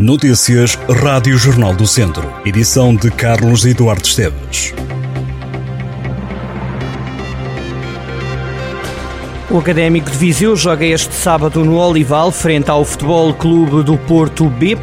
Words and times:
Notícias 0.00 0.78
Rádio 0.88 1.36
Jornal 1.36 1.74
do 1.74 1.86
Centro. 1.86 2.32
Edição 2.46 2.96
de 2.96 3.10
Carlos 3.10 3.66
Eduardo 3.66 4.06
Esteves. 4.06 4.72
O 9.50 9.58
Académico 9.58 10.10
de 10.10 10.16
Viseu 10.16 10.56
joga 10.56 10.86
este 10.86 11.12
sábado 11.12 11.62
no 11.66 11.76
Olival, 11.76 12.32
frente 12.32 12.70
ao 12.70 12.82
Futebol 12.82 13.34
Clube 13.34 13.82
do 13.82 13.98
Porto 13.98 14.48
B. 14.48 14.78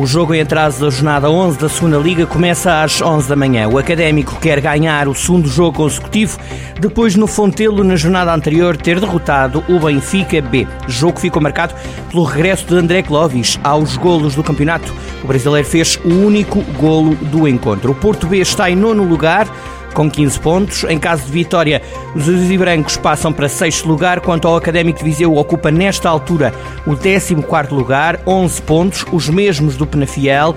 O 0.00 0.06
jogo 0.06 0.32
em 0.32 0.40
atraso 0.40 0.80
da 0.80 0.88
jornada 0.88 1.30
11 1.30 1.58
da 1.58 1.68
segunda 1.68 1.98
Liga 1.98 2.24
começa 2.24 2.82
às 2.82 3.02
11 3.02 3.28
da 3.28 3.36
manhã. 3.36 3.68
O 3.68 3.76
Académico 3.76 4.40
quer 4.40 4.58
ganhar 4.58 5.06
o 5.06 5.14
segundo 5.14 5.46
jogo 5.46 5.76
consecutivo, 5.76 6.38
depois 6.80 7.16
no 7.16 7.26
Fontelo, 7.26 7.84
na 7.84 7.96
jornada 7.96 8.32
anterior, 8.32 8.78
ter 8.78 8.98
derrotado 8.98 9.62
o 9.68 9.78
Benfica 9.78 10.40
B. 10.40 10.66
O 10.88 10.90
jogo 10.90 11.20
ficou 11.20 11.42
marcado 11.42 11.74
pelo 12.10 12.24
regresso 12.24 12.64
de 12.64 12.76
André 12.76 13.02
Clovis 13.02 13.60
aos 13.62 13.98
golos 13.98 14.34
do 14.34 14.42
campeonato. 14.42 14.90
O 15.22 15.26
brasileiro 15.26 15.68
fez 15.68 16.00
o 16.02 16.08
único 16.08 16.62
golo 16.78 17.14
do 17.14 17.46
encontro. 17.46 17.92
O 17.92 17.94
Porto 17.94 18.26
B 18.26 18.38
está 18.38 18.70
em 18.70 18.76
nono 18.76 19.04
lugar, 19.04 19.46
com 19.94 20.10
15 20.10 20.40
pontos. 20.40 20.84
Em 20.84 20.98
caso 20.98 21.24
de 21.24 21.32
vitória, 21.32 21.82
os 22.14 22.22
azuis 22.22 22.50
e 22.50 22.58
brancos 22.58 22.96
passam 22.96 23.32
para 23.32 23.48
sexto 23.48 23.86
lugar, 23.88 24.20
quanto 24.20 24.46
ao 24.48 24.56
Académico 24.56 24.98
de 24.98 25.04
Viseu 25.04 25.36
ocupa 25.36 25.70
nesta 25.70 26.08
altura 26.08 26.52
o 26.86 26.92
14º 26.92 27.72
lugar, 27.72 28.20
11 28.26 28.62
pontos, 28.62 29.04
os 29.12 29.28
mesmos 29.28 29.76
do 29.76 29.86
Penafiel, 29.86 30.56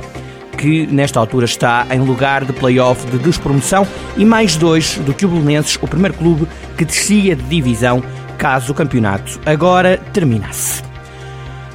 que 0.57 0.87
nesta 0.87 1.19
altura 1.19 1.45
está 1.45 1.85
em 1.91 1.99
lugar 1.99 2.45
de 2.45 2.53
play-off 2.53 3.05
de 3.07 3.17
despromoção, 3.17 3.87
e 4.15 4.23
mais 4.23 4.55
dois 4.55 4.97
do 4.97 5.13
que 5.13 5.25
o 5.25 5.29
Belenenses, 5.29 5.77
o 5.81 5.87
primeiro 5.87 6.15
clube 6.15 6.47
que 6.77 6.85
descia 6.85 7.35
de 7.35 7.43
divisão 7.43 8.03
caso 8.37 8.71
o 8.71 8.75
campeonato 8.75 9.39
agora 9.45 9.97
terminasse. 10.11 10.92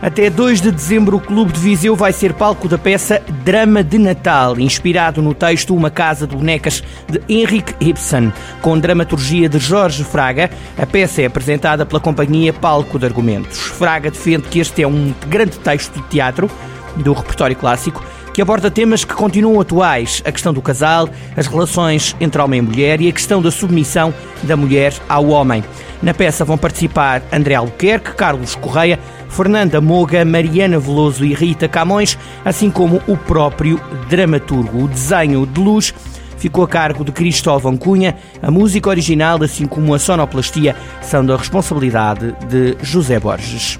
Até 0.00 0.30
2 0.30 0.60
de 0.60 0.70
dezembro, 0.70 1.16
o 1.16 1.20
Clube 1.20 1.52
de 1.52 1.58
Viseu 1.58 1.96
vai 1.96 2.12
ser 2.12 2.32
palco 2.32 2.68
da 2.68 2.78
peça 2.78 3.20
Drama 3.44 3.82
de 3.82 3.98
Natal, 3.98 4.58
inspirado 4.60 5.20
no 5.20 5.34
texto 5.34 5.74
Uma 5.74 5.90
Casa 5.90 6.24
de 6.24 6.36
Bonecas 6.36 6.84
de 7.08 7.20
Henrik 7.28 7.74
Ibsen, 7.80 8.32
com 8.62 8.78
dramaturgia 8.78 9.48
de 9.48 9.58
Jorge 9.58 10.04
Fraga. 10.04 10.50
A 10.78 10.86
peça 10.86 11.22
é 11.22 11.26
apresentada 11.26 11.84
pela 11.84 12.00
companhia 12.00 12.52
Palco 12.52 12.96
de 12.96 13.06
Argumentos. 13.06 13.58
Fraga 13.58 14.08
defende 14.08 14.46
que 14.48 14.60
este 14.60 14.84
é 14.84 14.86
um 14.86 15.12
grande 15.26 15.58
texto 15.58 15.94
de 15.94 16.08
teatro 16.08 16.48
do 16.94 17.12
repertório 17.12 17.56
clássico 17.56 18.00
que 18.32 18.42
aborda 18.42 18.70
temas 18.70 19.04
que 19.04 19.14
continuam 19.14 19.60
atuais: 19.60 20.22
a 20.24 20.30
questão 20.30 20.54
do 20.54 20.62
casal, 20.62 21.08
as 21.36 21.48
relações 21.48 22.14
entre 22.20 22.40
homem 22.40 22.60
e 22.60 22.62
mulher 22.62 23.00
e 23.00 23.08
a 23.08 23.12
questão 23.12 23.42
da 23.42 23.50
submissão 23.50 24.14
da 24.44 24.56
mulher 24.56 24.94
ao 25.08 25.26
homem. 25.26 25.64
Na 26.00 26.14
peça 26.14 26.44
vão 26.44 26.56
participar 26.56 27.20
André 27.32 27.56
Albuquerque, 27.56 28.14
Carlos 28.14 28.54
Correia, 28.54 29.00
Fernanda 29.28 29.80
Moga, 29.80 30.24
Mariana 30.24 30.78
Veloso 30.78 31.24
e 31.24 31.34
Rita 31.34 31.68
Camões, 31.68 32.18
assim 32.44 32.70
como 32.70 33.00
o 33.06 33.16
próprio 33.16 33.80
dramaturgo. 34.08 34.84
O 34.84 34.88
desenho 34.88 35.46
de 35.46 35.60
luz 35.60 35.94
ficou 36.36 36.64
a 36.64 36.68
cargo 36.68 37.04
de 37.04 37.12
Cristóvão 37.12 37.76
Cunha, 37.76 38.16
a 38.42 38.50
música 38.50 38.88
original, 38.88 39.42
assim 39.42 39.66
como 39.66 39.94
a 39.94 39.98
sonoplastia, 39.98 40.74
são 41.02 41.24
da 41.24 41.36
responsabilidade 41.36 42.34
de 42.48 42.76
José 42.82 43.18
Borges. 43.18 43.78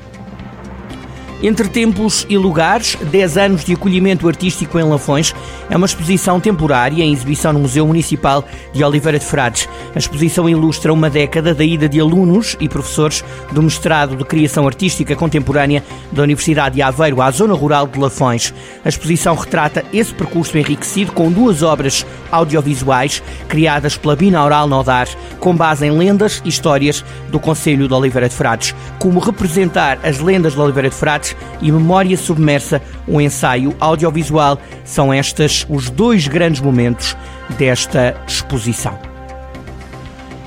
Entre 1.41 1.69
Tempos 1.69 2.27
e 2.28 2.36
Lugares, 2.36 2.97
10 3.00 3.39
anos 3.39 3.64
de 3.64 3.72
acolhimento 3.72 4.27
artístico 4.27 4.77
em 4.77 4.83
Lafões, 4.83 5.33
é 5.70 5.77
uma 5.77 5.86
exposição 5.86 6.41
temporária 6.41 7.05
em 7.05 7.12
exibição 7.12 7.53
no 7.53 7.61
Museu 7.61 7.86
Municipal 7.86 8.44
de 8.72 8.83
Oliveira 8.83 9.20
de 9.20 9.25
Frades. 9.25 9.69
A 9.94 9.98
exposição 9.98 10.48
ilustra 10.48 10.92
uma 10.92 11.09
década 11.09 11.55
da 11.55 11.62
ida 11.62 11.89
de 11.89 12.00
alunos 12.00 12.56
e 12.59 12.69
professores 12.69 13.25
do 13.53 13.62
mestrado 13.62 14.16
de 14.16 14.25
Criação 14.25 14.66
Artística 14.66 15.14
Contemporânea 15.14 15.84
da 16.11 16.25
Universidade 16.25 16.75
de 16.75 16.83
Aveiro 16.83 17.22
à 17.22 17.31
zona 17.31 17.55
rural 17.55 17.86
de 17.86 18.00
Lafões. 18.00 18.53
A 18.84 18.89
exposição 18.89 19.36
retrata 19.36 19.84
esse 19.92 20.12
percurso 20.12 20.59
enriquecido 20.59 21.12
com 21.12 21.31
duas 21.31 21.62
obras 21.62 22.05
audiovisuais 22.33 23.22
criadas 23.48 23.97
pela 23.97 24.16
Binaural 24.16 24.66
Nodar, 24.66 25.09
com 25.39 25.55
base 25.55 25.86
em 25.86 25.97
lendas 25.97 26.42
e 26.44 26.48
histórias 26.48 27.04
do 27.31 27.38
Conselho 27.38 27.87
de 27.87 27.94
Oliveira 27.94 28.28
de 28.28 28.34
Frades. 28.34 28.75
Como 28.98 29.21
representar 29.21 30.00
as 30.03 30.19
lendas 30.19 30.54
de 30.54 30.60
Oliveira 30.60 30.88
de 30.88 30.97
Frades 30.97 31.28
e 31.61 31.71
Memória 31.71 32.16
Submersa, 32.16 32.83
um 33.06 33.21
ensaio 33.21 33.75
audiovisual, 33.81 34.61
são 34.84 35.12
estes 35.12 35.66
os 35.69 35.91
dois 35.91 36.28
grandes 36.28 36.61
momentos 36.61 37.16
desta 37.56 38.15
exposição. 38.27 39.07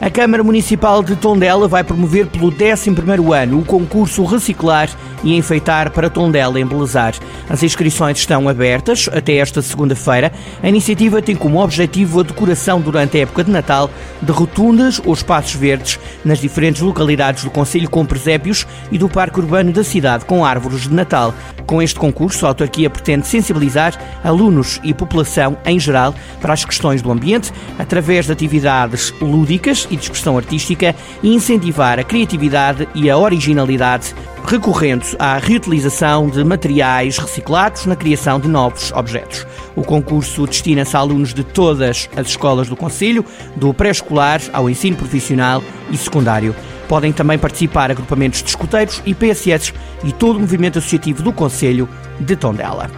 A 0.02 0.10
Câmara 0.10 0.44
Municipal 0.44 1.04
de 1.04 1.16
Tondela 1.16 1.68
vai 1.68 1.84
promover 1.84 2.26
pelo 2.26 2.52
11º 2.52 3.40
ano 3.40 3.60
o 3.60 3.64
concurso 3.64 4.26
Reciclar 4.26 4.90
e 5.24 5.38
Enfeitar 5.38 5.92
para 5.92 6.10
Tondela 6.10 6.60
Embelezar. 6.60 7.14
As 7.48 7.62
inscrições 7.62 8.18
estão 8.18 8.50
abertas 8.50 9.08
até 9.14 9.36
esta 9.36 9.62
segunda-feira. 9.62 10.32
A 10.64 10.68
iniciativa 10.68 11.22
tem 11.22 11.36
como 11.36 11.62
objetivo 11.64 12.20
a 12.20 12.24
decoração 12.24 12.82
durante 12.82 13.16
a 13.16 13.22
época 13.22 13.44
de 13.44 13.52
Natal 13.52 13.92
de 14.20 14.32
rotundas 14.32 15.00
ou 15.06 15.14
espaços 15.14 15.54
verdes 15.54 16.00
nas 16.26 16.40
diferentes 16.40 16.82
localidades 16.82 17.44
do 17.44 17.52
Conselho 17.52 17.88
com 17.88 18.04
presépios 18.04 18.66
e 18.92 18.98
do 18.98 19.08
Parque 19.08 19.40
Urbano 19.40 19.72
da 19.72 19.84
cidade 19.84 20.26
com 20.26 20.44
árvores 20.44 20.82
de 20.82 20.94
Natal. 20.96 21.32
Com 21.68 21.80
este 21.80 22.00
concurso, 22.00 22.46
a 22.46 22.50
autarquia 22.50 22.90
pretende 22.90 23.28
sensibilizar 23.28 23.94
alunos 24.24 24.80
e 24.84 24.96
população 24.96 25.56
em 25.64 25.80
geral 25.80 26.16
para 26.42 26.54
as 26.54 26.66
questões 26.66 27.04
do 27.04 27.12
ambiente 27.12 27.54
através 27.78 28.26
de 28.26 28.32
atividades 28.32 29.14
lúdicas 29.22 29.88
e 29.92 29.96
de 29.96 30.04
expressão 30.04 30.38
artística 30.38 30.96
e 31.22 31.34
incentivar 31.34 32.00
a 32.00 32.04
criatividade 32.04 32.88
e 32.96 33.10
a 33.10 33.18
originalidade, 33.18 34.16
recorrendo 34.46 35.06
à 35.20 35.38
reutilização 35.38 36.30
de 36.30 36.44
materiais 36.44 37.18
reciclados 37.18 37.86
na 37.86 37.96
criação 37.96 38.40
de 38.40 38.48
novos 38.48 38.92
objetos. 38.94 39.46
O 39.76 39.84
concurso 39.84 40.48
destina-se 40.48 40.96
a 40.96 41.00
alunos 41.00 41.34
de 41.34 41.44
todas 41.44 42.10
as 42.16 42.28
escolas 42.28 42.68
do 42.68 42.76
Conselho, 42.76 43.26
do 43.56 43.74
pré-escolar 43.74 44.42
ao 44.54 44.70
ensino 44.70 44.98
profissional 44.98 45.64
e 45.90 45.98
secundário. 45.98 46.56
Podem 46.88 47.14
também 47.14 47.38
participar 47.38 47.92
agrupamentos 47.92 48.42
de 48.42 48.50
escuteiros 48.50 49.02
e 49.06 49.14
PSS 49.14 49.74
e 50.04 50.12
todo 50.12 50.38
o 50.38 50.40
movimento 50.40 50.80
associativo 50.80 51.22
do 51.24 51.32
Conselho 51.32 51.88
de 52.20 52.36
Tondela. 52.36 52.90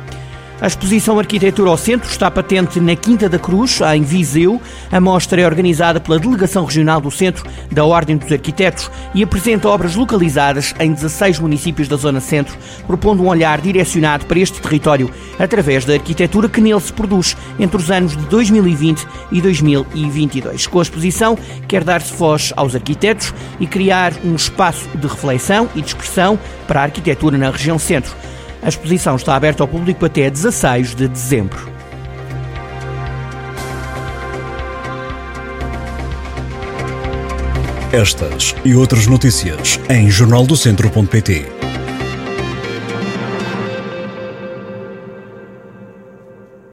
A 0.64 0.68
exposição 0.68 1.20
Arquitetura 1.20 1.70
ao 1.70 1.78
Centro 1.78 2.10
está 2.10 2.32
patente 2.32 2.80
na 2.80 2.96
Quinta 2.96 3.28
da 3.28 3.38
Cruz, 3.38 3.82
em 3.82 4.02
Viseu. 4.02 4.62
A 4.90 5.02
mostra 5.02 5.42
é 5.42 5.46
organizada 5.46 6.00
pela 6.00 6.18
Delegação 6.18 6.64
Regional 6.64 7.02
do 7.02 7.12
Centro 7.12 7.44
da 7.70 7.84
Ordem 7.84 8.16
dos 8.16 8.32
Arquitetos 8.32 8.90
e 9.14 9.22
apresenta 9.22 9.68
obras 9.68 9.94
localizadas 9.94 10.74
em 10.80 10.94
16 10.94 11.40
municípios 11.40 11.90
da 11.90 11.98
Zona 11.98 12.22
Centro, 12.22 12.58
propondo 12.88 13.22
um 13.22 13.28
olhar 13.28 13.60
direcionado 13.60 14.26
para 14.26 14.40
este 14.40 14.62
território 14.62 15.12
através 15.38 15.84
da 15.84 15.96
arquitetura 15.96 16.48
que 16.48 16.62
nele 16.62 16.80
se 16.80 16.94
produz 16.94 17.36
entre 17.60 17.76
os 17.76 17.92
anos 17.92 18.16
de 18.16 18.24
2020 18.28 19.06
e 19.34 19.42
2022. 19.42 20.68
Com 20.68 20.80
a 20.80 20.84
exposição, 20.84 21.38
quer 21.68 21.84
dar-se 21.84 22.14
voz 22.14 22.54
aos 22.56 22.74
arquitetos 22.74 23.34
e 23.60 23.68
criar 23.68 24.14
um 24.24 24.34
espaço 24.34 24.88
de 24.96 25.08
reflexão 25.08 25.68
e 25.76 25.82
de 25.82 25.88
expressão 25.88 26.40
para 26.66 26.80
a 26.80 26.84
arquitetura 26.84 27.38
na 27.38 27.50
região 27.50 27.78
centro. 27.78 28.16
A 28.64 28.70
exposição 28.70 29.16
está 29.18 29.36
aberta 29.36 29.62
ao 29.62 29.68
público 29.68 30.06
até 30.06 30.30
16 30.30 30.96
de 30.96 31.08
dezembro. 31.08 31.72
Estas 37.92 38.56
e 38.66 38.74
outras 38.74 39.06
notícias 39.06 39.80
em 39.90 40.10
jornaldocentro.pt. 40.10 41.63